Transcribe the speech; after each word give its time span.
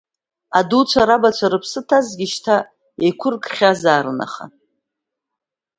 Адуцәа, 0.59 1.07
рабацәа 1.07 1.47
рыԥсы 1.51 1.81
ҭазҭгьы, 1.87 2.27
шьҭа 2.33 2.55
еиқәыркхьазаарын, 3.03 4.19
аха… 4.25 4.45